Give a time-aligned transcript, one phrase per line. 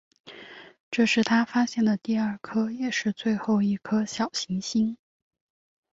[0.89, 4.97] 这是他发现的第二颗也是最后一颗小行星。